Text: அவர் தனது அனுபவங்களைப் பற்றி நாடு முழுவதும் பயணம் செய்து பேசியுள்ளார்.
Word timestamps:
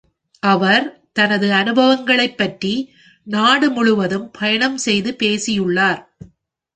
அவர் 0.43 0.85
தனது 1.11 1.53
அனுபவங்களைப் 1.53 2.37
பற்றி 2.37 2.71
நாடு 3.27 3.69
முழுவதும் 3.69 4.31
பயணம் 4.31 4.77
செய்து 4.77 5.15
பேசியுள்ளார். 5.15 6.01